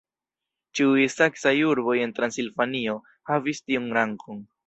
[0.77, 2.97] Ĉiuj saksaj urboj en Transilvanio
[3.33, 4.43] havis tiun rangon.